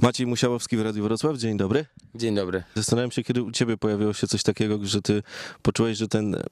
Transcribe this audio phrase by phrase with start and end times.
[0.00, 1.86] Maciej Musiałowski w Radiu Wrocław, dzień dobry.
[2.14, 2.62] Dzień dobry.
[2.74, 5.22] Zastanawiam się, kiedy u ciebie pojawiło się coś takiego, że ty
[5.62, 6.42] poczułeś, że ten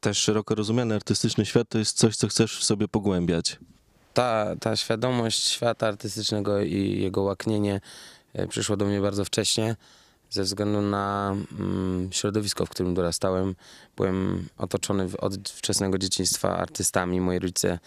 [0.00, 3.58] też szeroko rozumiany artystyczny świat to jest coś, co chcesz w sobie pogłębiać.
[4.14, 7.80] Ta, ta świadomość świata artystycznego i jego łaknienie
[8.32, 9.76] e, przyszło do mnie bardzo wcześnie,
[10.30, 13.54] ze względu na mm, środowisko, w którym dorastałem.
[13.96, 17.20] Byłem otoczony od wczesnego dzieciństwa artystami.
[17.20, 17.78] Moi rodzice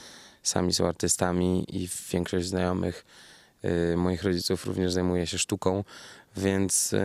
[0.43, 3.05] sami są artystami i większość znajomych
[3.97, 5.83] moich rodziców również zajmuje się sztuką,
[6.37, 6.95] więc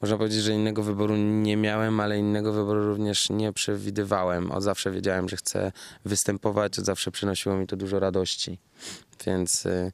[0.00, 4.52] można powiedzieć, że innego wyboru nie miałem, ale innego wyboru również nie przewidywałem.
[4.52, 5.72] Od zawsze wiedziałem, że chcę
[6.04, 8.58] występować, od zawsze przynosiło mi to dużo radości,
[9.26, 9.92] więc y,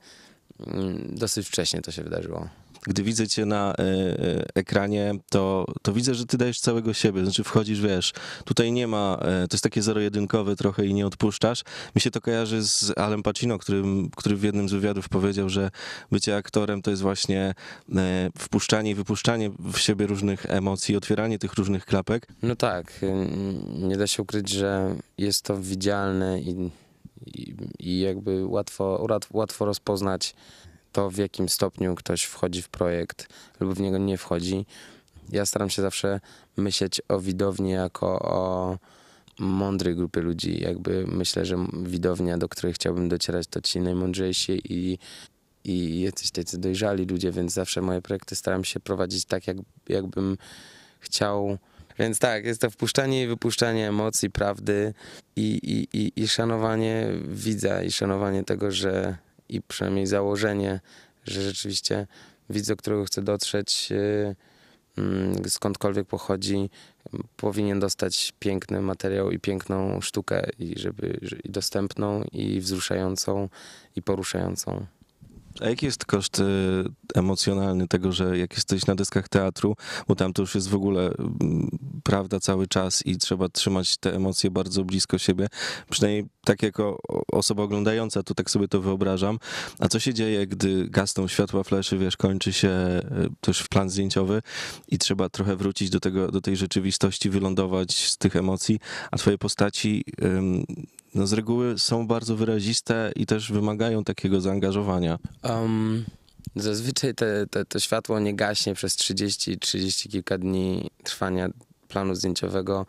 [0.67, 2.49] mm, dosyć wcześnie to się wydarzyło.
[2.87, 7.25] Gdy widzę cię na e, e, ekranie, to, to widzę, że ty dajesz całego siebie.
[7.25, 8.13] Znaczy wchodzisz, wiesz,
[8.45, 11.63] tutaj nie ma, e, to jest takie zero-jedynkowe trochę i nie odpuszczasz.
[11.95, 15.71] Mi się to kojarzy z Alem Pacino, którym, który w jednym z wywiadów powiedział, że
[16.11, 17.55] bycie aktorem to jest właśnie
[18.39, 22.27] wpuszczanie i wypuszczanie w siebie różnych emocji, otwieranie tych różnych klapek.
[22.43, 23.01] No tak,
[23.79, 26.71] nie da się ukryć, że jest to widzialne i,
[27.27, 30.35] i, i jakby łatwo, łat- łatwo rozpoznać
[30.93, 33.29] to, w jakim stopniu ktoś wchodzi w projekt
[33.61, 34.67] lub w niego nie wchodzi.
[35.31, 36.21] Ja staram się zawsze
[36.57, 38.79] myśleć o widowni jako o
[39.39, 40.61] mądrej grupie ludzi.
[40.61, 44.99] Jakby myślę, że widownia, do której chciałbym docierać, to ci najmądrzejsi i,
[45.65, 49.57] i jacyś tacy dojrzali ludzie, więc zawsze moje projekty staram się prowadzić tak, jak,
[49.89, 50.39] jakbym
[51.01, 51.59] chciał.
[51.99, 54.95] Więc tak, jest to wpuszczanie i wypuszczanie emocji, prawdy
[55.37, 59.17] i, i, i, i szanowanie widza, i szanowanie tego, że
[59.49, 60.81] i przynajmniej założenie,
[61.25, 62.07] że rzeczywiście
[62.51, 64.37] widz, do którego chcę dotrzeć, yy,
[64.99, 66.71] mm, skądkolwiek pochodzi,
[67.37, 73.49] powinien dostać piękny materiał i piękną sztukę, i żeby że- i dostępną, i wzruszającą,
[73.97, 74.87] i poruszającą.
[75.61, 76.45] A jaki jest koszt e,
[77.15, 79.77] emocjonalny tego, że jak jesteś na deskach teatru,
[80.09, 84.15] bo tam to już jest w ogóle mm, prawda cały czas i trzeba trzymać te
[84.15, 85.49] emocje bardzo blisko siebie,
[85.91, 86.99] przynajmniej tak jako
[87.33, 89.39] osoba oglądająca, to tak sobie to wyobrażam.
[89.79, 93.03] A co się dzieje, gdy gasną światła fleszy, wiesz, kończy się e,
[93.41, 94.43] też plan zdjęciowy
[94.89, 98.81] i trzeba trochę wrócić do tego, do tej rzeczywistości, wylądować z tych emocji,
[99.11, 100.05] a twoje postaci
[101.15, 105.19] no z reguły są bardzo wyraziste i też wymagają takiego zaangażowania.
[105.43, 106.05] Um,
[106.57, 111.49] zazwyczaj te, te, to światło nie gaśnie przez 30, 30 kilka dni trwania
[111.89, 112.87] planu zdjęciowego.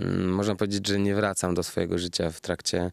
[0.00, 2.90] Mm, Można powiedzieć, że nie wracam do swojego życia w trakcie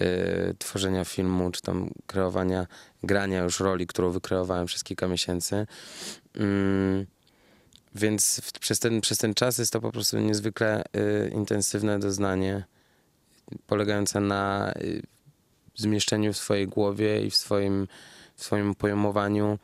[0.00, 2.66] y, tworzenia filmu, czy tam kreowania,
[3.02, 5.66] grania już roli, którą wykreowałem przez kilka miesięcy.
[6.34, 7.06] Mm,
[7.94, 12.64] więc w, przez, ten, przez ten czas jest to po prostu niezwykle y, intensywne doznanie,
[13.66, 15.02] polegające na y,
[15.76, 17.88] zmieszczeniu w swojej głowie i w swoim,
[18.36, 19.58] w swoim pojmowaniu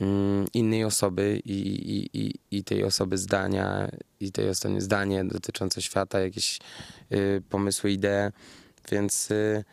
[0.00, 3.88] mm, innej osoby i, i, i, i tej osoby zdania,
[4.20, 6.58] i tej osoby zdanie dotyczące świata, jakieś
[7.12, 8.32] y, pomysły, idee,
[8.90, 9.64] więc, y,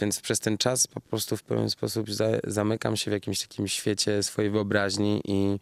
[0.00, 3.68] więc przez ten czas po prostu w pewien sposób za, zamykam się w jakimś takim
[3.68, 5.58] świecie swojej wyobraźni i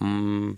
[0.00, 0.56] mm,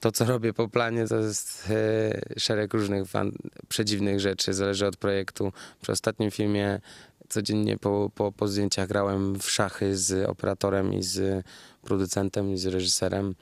[0.00, 3.32] to, co robię po planie, to jest e, szereg różnych fan,
[3.68, 5.52] przedziwnych rzeczy, zależy od projektu.
[5.82, 6.80] Przy ostatnim filmie
[7.28, 11.46] codziennie po, po, po zdjęciach grałem w szachy z operatorem i z
[11.82, 13.34] producentem i z reżyserem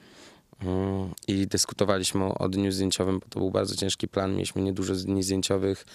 [0.63, 4.95] Mm, i dyskutowaliśmy o, o dniu zdjęciowym, bo to był bardzo ciężki plan, mieliśmy niedużo
[4.95, 5.85] dni zdjęciowych.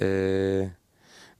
[0.00, 0.70] Yy,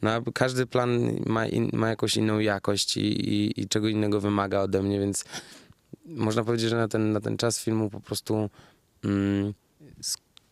[0.03, 4.61] no, każdy plan ma, in, ma jakąś inną jakość i, i, i czego innego wymaga
[4.61, 5.25] ode mnie, więc
[6.07, 8.51] można powiedzieć, że na ten, na ten czas filmu po prostu
[9.05, 9.55] mm,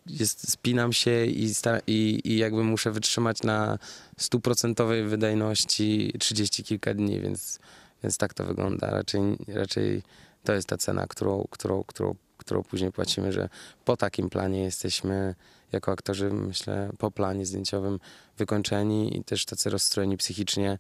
[0.06, 1.52] jest, spinam się i,
[1.86, 3.78] i, i jakby muszę wytrzymać na
[4.18, 7.58] stuprocentowej wydajności 30 kilka dni, więc,
[8.02, 8.90] więc tak to wygląda.
[8.90, 10.02] Raczej, raczej
[10.44, 13.48] to jest ta cena, którą, którą, którą, którą później płacimy, że
[13.84, 15.34] po takim planie jesteśmy
[15.72, 18.00] jako aktorzy, myślę, po planie zdjęciowym
[18.38, 20.78] wykończeni i też tacy rozstrojeni psychicznie.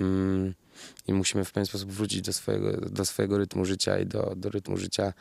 [0.00, 0.54] Mm,
[1.08, 4.50] i musimy w pewien sposób wrócić do swojego, do swojego rytmu życia i do, do
[4.50, 5.12] rytmu życia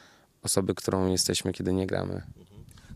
[0.44, 2.22] osoby, którą jesteśmy, kiedy nie gramy.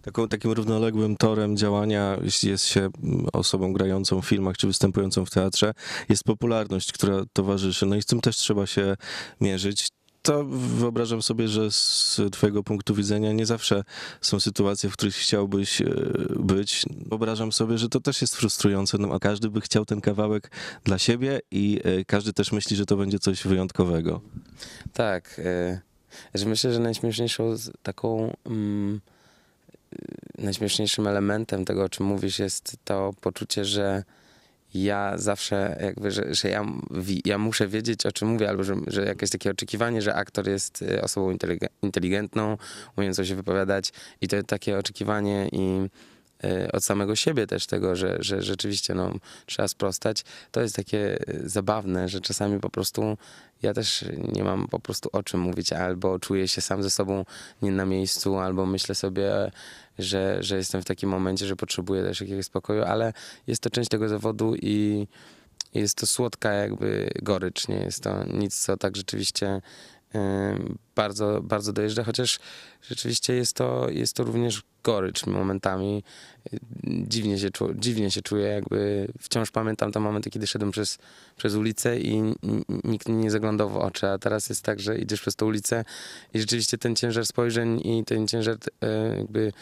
[0.01, 5.25] Taką, takim równoległym torem działania, jeśli jest się mm, osobą grającą w filmach czy występującą
[5.25, 5.74] w teatrze,
[6.09, 7.86] jest popularność, która towarzyszy.
[7.86, 8.95] No i z tym też trzeba się
[9.41, 9.89] mierzyć.
[10.21, 13.83] To wyobrażam sobie, że z Twojego punktu widzenia nie zawsze
[14.21, 15.85] są sytuacje, w których chciałbyś e,
[16.39, 16.85] być.
[17.06, 20.51] Wyobrażam sobie, że to też jest frustrujące, no, a każdy by chciał ten kawałek
[20.83, 24.21] dla siebie i e, każdy też myśli, że to będzie coś wyjątkowego.
[24.94, 25.79] Tak, y,
[26.33, 29.01] że myślę, że najśmieszniejszą taką mm,
[30.38, 34.03] najśmieszniejszym elementem tego, o czym mówisz, jest to poczucie, że
[34.73, 36.65] ja zawsze jakby, że, że ja,
[37.25, 40.81] ja muszę wiedzieć, o czym mówię, albo że, że jakieś takie oczekiwanie, że aktor jest
[40.81, 42.57] y, osobą inteligen- inteligentną,
[42.97, 43.91] umiejącą się wypowiadać.
[44.21, 45.89] I to takie oczekiwanie i
[46.44, 49.13] y, od samego siebie też tego, że, że rzeczywiście no,
[49.45, 53.17] trzeba sprostać, to jest takie y, zabawne, że czasami po prostu
[53.62, 57.25] ja też nie mam po prostu o czym mówić, albo czuję się sam ze sobą
[57.62, 59.52] nie na miejscu, albo myślę sobie,
[60.00, 63.13] że, że jestem w takim momencie, że potrzebuję też jakiegoś spokoju, ale
[63.48, 65.08] jest to część tego zawodu i
[65.74, 69.62] jest to słodka jakby gorycz, nie jest to nic, co tak rzeczywiście
[70.96, 72.40] bardzo, bardzo dojeżdża, chociaż
[72.81, 76.04] rzeczywiście jest to, jest to również gorycz momentami.
[76.84, 80.98] Dziwnie się, dziwnie się czuję, jakby wciąż pamiętam te momenty, kiedy szedłem przez,
[81.38, 82.22] przez ulicę i
[82.84, 85.86] nikt mi nie zaglądał w oczy, a teraz jest tak, że idziesz przez tą ulicę
[86.34, 89.54] i rzeczywiście ten ciężar spojrzeń i ten ciężar e, jakby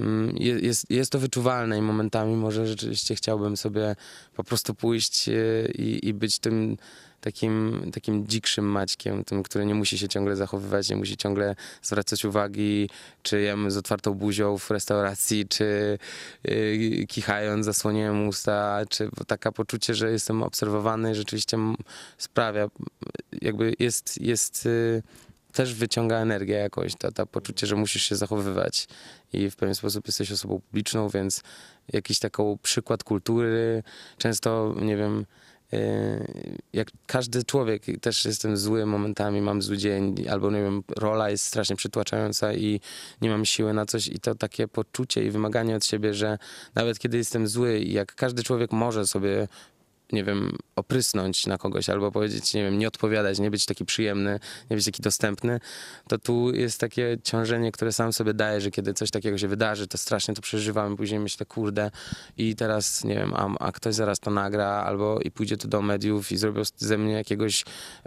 [0.00, 3.96] mm, je- jest, jest to wyczuwalne i momentami może rzeczywiście chciałbym sobie
[4.36, 5.32] po prostu pójść e,
[5.74, 6.76] i, i być tym
[7.24, 12.24] takim, takim dzikszym Maćkiem, tym, który nie musi się ciągle zachowywać, nie musi ciągle zwracać
[12.24, 12.90] uwagi,
[13.22, 15.98] czy jem z otwartą buzią w restauracji, czy
[16.44, 21.58] yy, kichając zasłoniłem usta, czy taka poczucie, że jestem obserwowany rzeczywiście
[22.18, 22.66] sprawia,
[23.42, 25.02] jakby jest, jest yy,
[25.52, 28.88] też wyciąga energię jakoś, to, to poczucie, że musisz się zachowywać
[29.32, 31.42] i w pewien sposób jesteś osobą publiczną, więc
[31.92, 33.82] jakiś taką przykład kultury,
[34.18, 35.26] często, nie wiem,
[36.72, 41.44] jak każdy człowiek, też jestem zły momentami, mam zły dzień, albo nie wiem, rola jest
[41.44, 42.80] strasznie przytłaczająca i
[43.20, 46.38] nie mam siły na coś i to takie poczucie i wymaganie od siebie, że
[46.74, 49.48] nawet kiedy jestem zły i jak każdy człowiek może sobie
[50.14, 54.40] nie wiem, oprysnąć na kogoś albo powiedzieć, nie wiem, nie odpowiadać, nie być taki przyjemny,
[54.70, 55.60] nie być taki dostępny,
[56.08, 59.86] to tu jest takie ciążenie, które sam sobie daje, że kiedy coś takiego się wydarzy,
[59.86, 61.90] to strasznie to przeżywam i później myślę, kurde
[62.36, 65.82] i teraz, nie wiem, a, a ktoś zaraz to nagra albo i pójdzie to do
[65.82, 67.64] mediów i zrobią ze mnie jakiegoś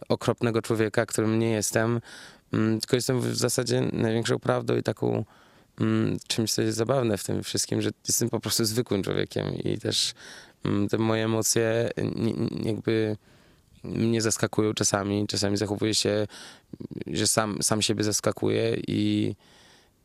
[0.10, 2.02] okropnego człowieka, którym nie jestem,
[2.54, 5.26] Mm, tylko jestem w zasadzie największą prawdą i taką
[5.82, 9.78] mm, czymś, co jest zabawne w tym wszystkim, że jestem po prostu zwykłym człowiekiem i
[9.78, 10.14] też
[10.90, 11.90] te moje emocje
[12.64, 13.18] jakby
[13.84, 15.28] mnie zaskakują czasami.
[15.28, 16.28] Czasami zachowuję się,
[17.08, 19.36] że sam, sam siebie zaskakuję i,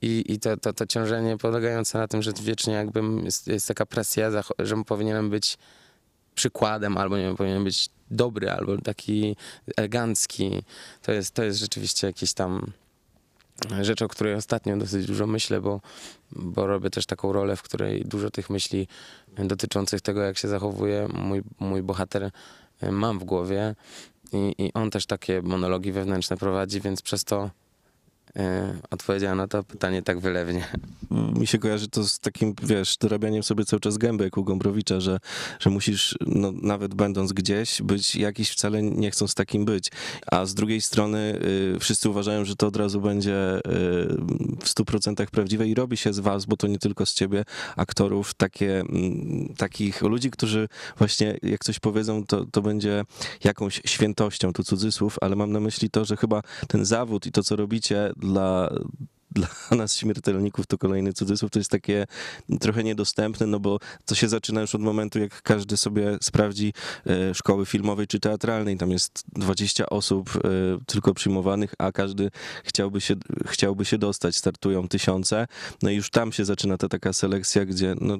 [0.02, 3.87] i, i to, to, to ciążenie polegające na tym, że wiecznie jakbym jest, jest taka
[3.87, 5.58] presja, że powinienem być
[6.34, 9.37] przykładem, albo nie wiem, powinienem być dobry, albo taki
[9.76, 10.62] elegancki.
[11.02, 12.72] To jest, to jest rzeczywiście jakieś tam
[13.81, 15.81] rzecz, o której ostatnio dosyć dużo myślę, bo,
[16.32, 18.88] bo robię też taką rolę, w której dużo tych myśli
[19.38, 22.31] dotyczących tego, jak się zachowuje mój, mój bohater
[22.91, 23.75] mam w głowie
[24.32, 27.50] i, i on też takie monologi wewnętrzne prowadzi, więc przez to
[28.37, 28.40] y,
[28.90, 30.64] odpowiedziałem na to pytanie tak wylewnie.
[31.40, 35.00] mi się kojarzy to z takim, wiesz, dorabianiem sobie cały czas gęby jak u Gombrowicza,
[35.00, 35.19] że,
[35.61, 39.90] że musisz, no, nawet będąc gdzieś, być jakiś wcale nie chcąc takim być.
[40.26, 41.38] A z drugiej strony
[41.75, 43.61] y, wszyscy uważają, że to od razu będzie y,
[44.61, 47.44] w stu procentach prawdziwe i robi się z was, bo to nie tylko z ciebie,
[47.76, 50.69] aktorów, takie, mm, takich ludzi, którzy
[50.99, 53.05] właśnie jak coś powiedzą, to, to będzie
[53.44, 57.43] jakąś świętością, tu cudzysłów, ale mam na myśli to, że chyba ten zawód i to,
[57.43, 58.69] co robicie dla
[59.32, 62.06] dla nas śmiertelników to kolejny cudzysłów, to jest takie
[62.60, 66.72] trochę niedostępne, no bo to się zaczyna już od momentu, jak każdy sobie sprawdzi
[67.06, 70.40] e, szkoły filmowej czy teatralnej, tam jest 20 osób e,
[70.86, 72.30] tylko przyjmowanych, a każdy
[72.64, 73.14] chciałby się,
[73.46, 75.46] chciałby się dostać, startują tysiące,
[75.82, 78.19] no i już tam się zaczyna ta taka selekcja, gdzie no,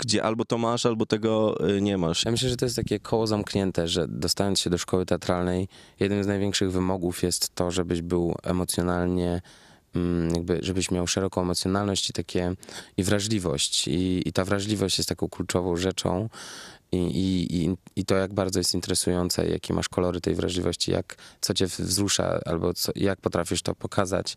[0.00, 2.24] gdzie albo to masz, albo tego e, nie masz.
[2.24, 5.68] Ja myślę, że to jest takie koło zamknięte, że dostając się do szkoły teatralnej,
[6.00, 9.42] jednym z największych wymogów jest to, żebyś był emocjonalnie,
[9.94, 12.54] mm, jakby, żebyś miał szeroką emocjonalność i takie,
[12.96, 13.88] i wrażliwość.
[13.88, 16.28] I, i ta wrażliwość jest taką kluczową rzeczą.
[16.92, 21.16] I, i, i, I to, jak bardzo jest interesujące, jakie masz kolory tej wrażliwości, jak,
[21.40, 24.36] co cię wzrusza, albo co, jak potrafisz to pokazać.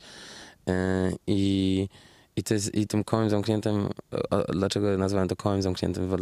[1.27, 1.87] Yy,
[2.35, 3.89] I, to jest, I tym kołem zamkniętym,
[4.49, 6.09] dlaczego nazwałem to kołem zamkniętym?
[6.09, 6.17] Bo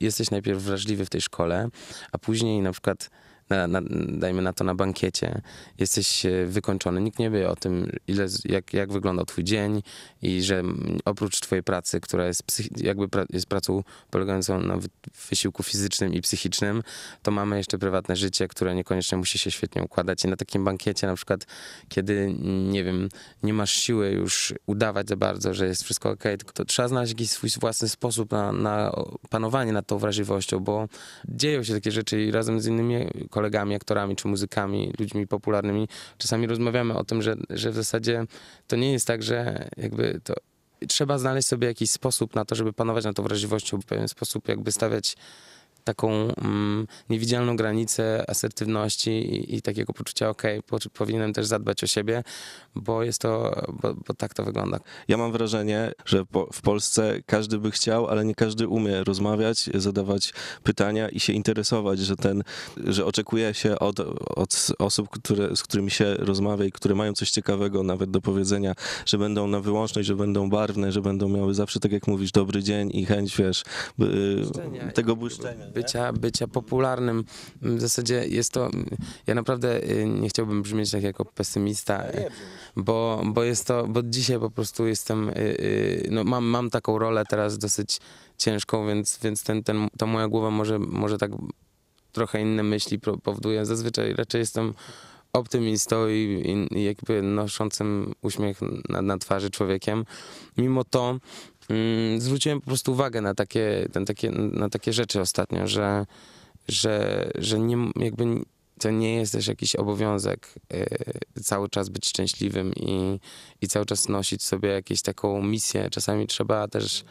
[0.00, 1.68] jesteś najpierw wrażliwy w tej szkole,
[2.12, 3.10] a później na przykład,
[3.50, 5.40] na, na, dajmy na to na bankiecie,
[5.78, 7.00] jesteś e, wykończony.
[7.00, 9.82] Nikt nie wie o tym, ile, jak, jak wyglądał twój dzień
[10.22, 10.62] i że
[11.04, 12.42] oprócz twojej pracy, która jest,
[12.76, 14.88] jakby pra, jest pracą polegającą na wy-
[15.30, 16.82] wysiłku fizycznym i psychicznym,
[17.22, 20.24] to mamy jeszcze prywatne życie, które niekoniecznie musi się świetnie układać.
[20.24, 21.46] I na takim bankiecie na przykład,
[21.88, 22.34] kiedy,
[22.68, 23.08] nie wiem,
[23.42, 27.12] nie masz siły już udawać za bardzo, że jest wszystko ok, tylko to trzeba znaleźć
[27.12, 28.92] jakiś swój własny sposób na, na
[29.30, 30.88] panowanie nad tą wrażliwością, bo
[31.28, 33.06] dzieją się takie rzeczy i razem z innymi
[33.40, 38.24] kolegami, aktorami czy muzykami, ludźmi popularnymi, czasami rozmawiamy o tym, że, że w zasadzie
[38.66, 40.34] to nie jest tak, że jakby to
[40.88, 44.48] trzeba znaleźć sobie jakiś sposób na to, żeby panować nad tą wrażliwością, w pewien sposób
[44.48, 45.16] jakby stawiać
[45.84, 51.86] taką mm, niewidzialną granicę asertywności i, i takiego poczucia, okej, po, powinienem też zadbać o
[51.86, 52.22] siebie,
[52.74, 54.80] bo jest to, bo, bo tak to wygląda.
[55.08, 59.70] Ja mam wrażenie, że po, w Polsce każdy by chciał, ale nie każdy umie rozmawiać,
[59.74, 60.32] zadawać
[60.62, 62.42] pytania i się interesować, że ten,
[62.84, 64.00] że oczekuje się od,
[64.36, 68.74] od osób, które, z którymi się rozmawia i które mają coś ciekawego nawet do powiedzenia,
[69.06, 72.62] że będą na wyłączność, że będą barwne, że będą miały zawsze, tak jak mówisz, dobry
[72.62, 73.64] dzień i chęć, wiesz,
[73.98, 75.66] by, Błyszczenia tego i błyszczenia.
[75.74, 77.24] Bycia, bycia popularnym.
[77.62, 78.70] W zasadzie jest to.
[79.26, 82.30] Ja naprawdę y, nie chciałbym brzmieć tak jako pesymista, y,
[82.76, 85.28] bo, bo jest to, bo dzisiaj po prostu jestem.
[85.28, 88.00] y, No mam, mam taką rolę teraz dosyć
[88.38, 91.30] ciężką, więc, więc ten, ten, ta moja głowa może, może tak
[92.12, 93.66] trochę inne myśli powoduje.
[93.66, 94.74] Zazwyczaj raczej jestem
[95.32, 100.04] optymistą i, i, jakby noszącym uśmiech na, na twarzy człowiekiem.
[100.56, 101.18] Mimo to
[102.18, 106.06] zwróciłem po prostu uwagę na takie, na takie, na takie rzeczy ostatnio, że,
[106.68, 108.24] że, że nie, jakby
[108.80, 110.54] to nie jest też jakiś obowiązek
[111.36, 113.20] y, cały czas być szczęśliwym i,
[113.60, 115.90] i cały czas nosić sobie jakąś taką misję.
[115.90, 117.04] Czasami trzeba też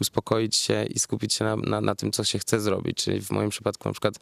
[0.00, 2.96] uspokoić się i skupić się na, na, na tym, co się chce zrobić.
[2.96, 4.14] Czyli w moim przypadku na przykład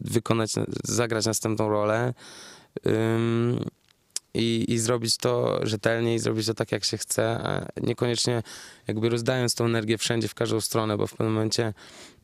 [0.00, 0.52] wykonać,
[0.84, 2.14] zagrać następną rolę
[2.86, 3.64] ym,
[4.34, 8.42] i, i zrobić to rzetelnie i zrobić to tak, jak się chce, a niekoniecznie
[8.86, 11.74] jakby rozdając tą energię wszędzie, w każdą stronę, bo w pewnym momencie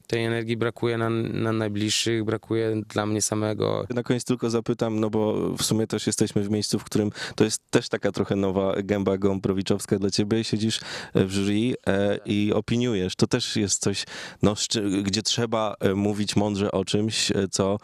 [0.07, 3.87] tej energii brakuje na, na najbliższych, brakuje dla mnie samego.
[3.91, 7.45] Na koniec tylko zapytam, no bo w sumie też jesteśmy w miejscu, w którym to
[7.45, 10.45] jest też taka trochę nowa gęba gomprowiczowska dla ciebie.
[10.45, 10.81] Siedzisz
[11.15, 13.17] w jury e, i opiniujesz.
[13.17, 14.05] To też jest coś,
[14.43, 14.55] no,
[15.03, 17.79] gdzie trzeba e, mówić mądrze o czymś, e, co,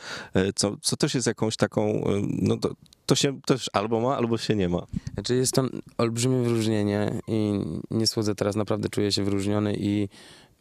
[0.54, 2.74] co, co też jest jakąś taką, no to,
[3.06, 4.86] to się też albo ma, albo się nie ma.
[5.14, 5.64] Znaczy jest to
[5.98, 7.52] olbrzymie wyróżnienie i
[7.90, 10.08] nie słodzę teraz, naprawdę czuję się wyróżniony i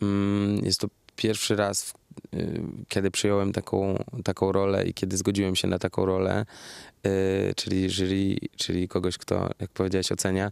[0.01, 1.93] mm, jest to pierwszy raz,
[2.33, 6.45] y, kiedy przyjąłem taką, taką rolę i kiedy zgodziłem się na taką rolę,
[7.07, 10.51] y, czyli jury, czyli kogoś, kto, jak powiedziałeś, ocenia,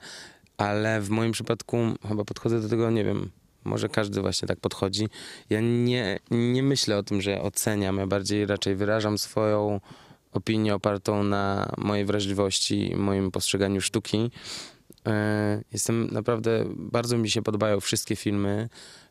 [0.58, 3.32] ale w moim przypadku chyba podchodzę do tego, nie wiem,
[3.64, 5.08] może każdy właśnie tak podchodzi.
[5.50, 9.80] Ja nie, nie myślę o tym, że oceniam, ja bardziej raczej wyrażam swoją
[10.32, 14.32] opinię opartą na mojej wrażliwości, moim postrzeganiu sztuki.
[15.10, 18.70] E, Jestem naprawdę, bardzo mi się podobają wszystkie filmy,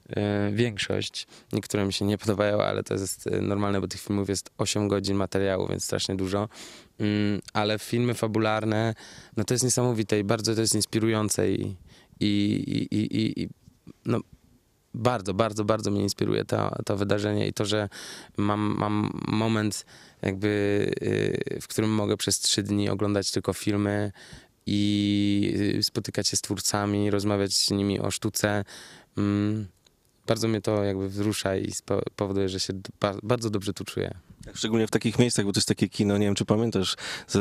[0.09, 1.27] e, większość.
[1.53, 4.89] Niektóre mi się nie podobają, ale to jest e, normalne, bo tych filmów jest 8
[4.89, 6.49] godzin materiału, więc strasznie dużo.
[6.99, 8.95] Mm, Ale filmy fabularne,
[9.37, 11.77] no to jest niesamowite i bardzo to jest inspirujące i,
[12.21, 12.27] i,
[12.91, 13.49] i, i, i,
[14.05, 14.21] no,
[14.95, 17.89] bardzo, bardzo, bardzo mnie inspiruje to, to wydarzenie i to, że
[18.37, 19.87] mam, mam moment
[20.23, 20.49] jakby,
[21.03, 24.13] y, w którym mogę przez trzy dni oglądać tylko filmy
[24.71, 28.65] i y, spotykać się z twórcami, rozmawiać z nimi o sztuce.
[29.19, 29.67] Mm,
[30.27, 31.73] Bardzo mnie to jakby wzrusza i
[32.17, 34.15] powoduje, że się ba- bardzo dobrze tu czuję.
[34.55, 37.39] Szczególnie w takich miejscach, bo to jest takie kino, nie wiem czy pamiętasz, z,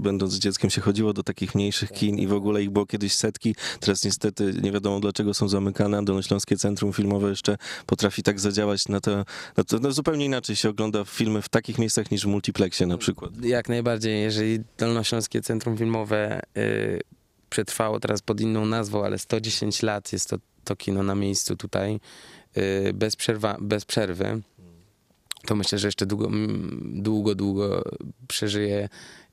[0.00, 3.54] będąc dzieckiem się chodziło do takich mniejszych kin i w ogóle ich było kiedyś setki,
[3.80, 8.88] teraz niestety nie wiadomo dlaczego są zamykane, a Dolnośląskie Centrum Filmowe jeszcze potrafi tak zadziałać
[8.88, 9.24] na to,
[9.56, 12.98] na to no zupełnie inaczej się ogląda filmy w takich miejscach niż w multiplexie na
[12.98, 13.44] przykład.
[13.44, 17.00] Jak najbardziej, jeżeli Dolnośląskie Centrum Filmowe y,
[17.50, 22.00] przetrwało teraz pod inną nazwą, ale 110 lat jest to, to kino na miejscu tutaj,
[22.56, 24.42] y, bez, przerwa, bez przerwy,
[25.46, 27.84] to myślę, że jeszcze długo, mm, długo, długo
[28.28, 28.88] przeżyje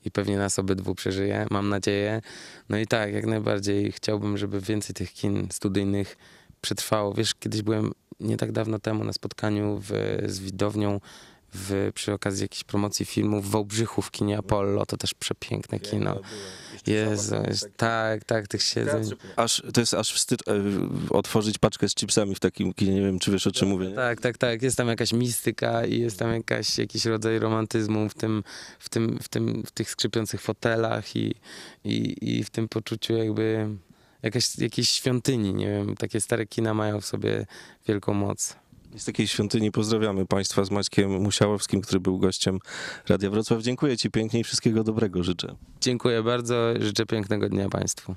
[0.06, 2.22] i pewnie nas obydwu przeżyje, mam nadzieję.
[2.70, 6.18] No i tak, jak najbardziej chciałbym, żeby więcej tych kin studyjnych
[6.62, 7.14] przetrwało.
[7.14, 9.92] Wiesz, kiedyś byłem nie tak dawno temu na spotkaniu w,
[10.26, 11.00] z widownią
[11.54, 16.20] w, przy okazji jakiejś promocji filmu w Wałbrzychu w kinie Apollo, to też przepiękne kino.
[16.88, 19.04] Jezu, jest, tak, tak, tych siedzeń.
[19.36, 20.54] Aż, to jest aż wstyd e,
[21.10, 23.88] otworzyć paczkę z chipsami w takim kinie, nie wiem czy wiesz o czym mówię.
[23.88, 23.96] Nie?
[23.96, 24.62] Tak, tak, tak.
[24.62, 28.44] Jest tam jakaś mistyka i jest tam jakaś, jakiś rodzaj romantyzmu w tym,
[28.80, 31.36] w tym, w tym, w tych skrzypiących fotelach i,
[31.84, 33.68] i, i w tym poczuciu jakby
[34.24, 35.96] jakaś, jakiejś świątyni, nie wiem.
[35.96, 37.46] Takie stare kina mają w sobie
[37.88, 38.56] wielką moc.
[38.98, 42.60] Z takiej świątyni pozdrawiamy Państwa z Maćkiem Musiałowskim, który był gościem
[43.10, 43.62] Radia Wrocław.
[43.62, 45.56] Dziękuję Ci pięknie i wszystkiego dobrego życzę.
[45.82, 48.16] Dziękuję bardzo, życzę pięknego dnia Państwu.